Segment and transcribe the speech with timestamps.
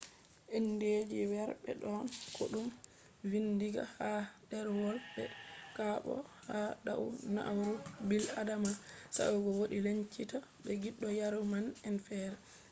[0.57, 2.05] indeji weerbe don
[2.35, 2.67] ko dum
[3.29, 4.11] vindinga ha
[4.49, 6.15] derwol be/kobo
[6.47, 7.73] ha dau na'ura
[8.09, 8.71] bil'adama
[9.15, 12.37] sae'go wodi lencitaaki be giddo yaruuma'en fere